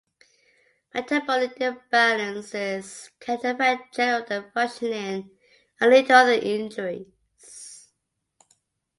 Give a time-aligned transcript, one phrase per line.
[0.95, 5.29] Metabolic imbalances can affect general functioning
[5.79, 7.91] and lead to other injuries.